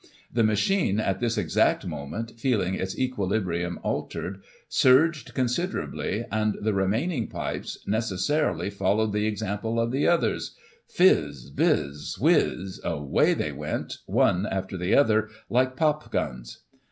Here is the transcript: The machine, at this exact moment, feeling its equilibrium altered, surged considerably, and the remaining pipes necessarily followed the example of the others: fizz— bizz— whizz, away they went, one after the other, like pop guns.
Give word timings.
The 0.33 0.41
machine, 0.43 0.99
at 0.99 1.19
this 1.19 1.37
exact 1.37 1.85
moment, 1.85 2.31
feeling 2.39 2.73
its 2.73 2.97
equilibrium 2.97 3.77
altered, 3.83 4.41
surged 4.67 5.35
considerably, 5.35 6.25
and 6.31 6.57
the 6.59 6.73
remaining 6.73 7.27
pipes 7.27 7.77
necessarily 7.85 8.71
followed 8.71 9.13
the 9.13 9.27
example 9.27 9.79
of 9.79 9.91
the 9.91 10.07
others: 10.07 10.55
fizz— 10.87 11.51
bizz— 11.51 12.17
whizz, 12.19 12.81
away 12.83 13.35
they 13.35 13.51
went, 13.51 13.99
one 14.07 14.47
after 14.47 14.75
the 14.75 14.95
other, 14.95 15.29
like 15.51 15.75
pop 15.75 16.11
guns. 16.11 16.61